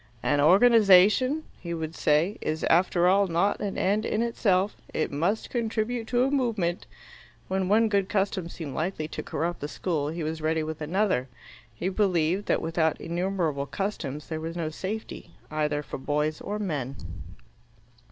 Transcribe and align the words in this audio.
"An 0.23 0.41
organization," 0.41 1.43
he 1.59 1.75
would 1.75 1.93
say, 1.93 2.39
"is 2.41 2.63
after 2.63 3.07
all 3.07 3.27
not 3.27 3.59
an 3.59 3.77
end 3.77 4.03
in 4.03 4.23
itself. 4.23 4.75
It 4.91 5.11
must 5.11 5.51
contribute 5.51 6.07
to 6.07 6.23
a 6.23 6.31
movement." 6.31 6.87
When 7.47 7.69
one 7.69 7.87
good 7.87 8.09
custom 8.09 8.49
seemed 8.49 8.73
likely 8.73 9.07
to 9.09 9.21
corrupt 9.21 9.59
the 9.59 9.67
school, 9.67 10.07
he 10.09 10.23
was 10.23 10.41
ready 10.41 10.63
with 10.63 10.81
another; 10.81 11.27
he 11.71 11.87
believed 11.89 12.47
that 12.47 12.63
without 12.63 12.99
innumerable 12.99 13.67
customs 13.67 14.27
there 14.27 14.41
was 14.41 14.57
no 14.57 14.69
safety, 14.69 15.35
either 15.51 15.83
for 15.83 15.99
boys 15.99 16.41
or 16.41 16.57
men. 16.57 16.95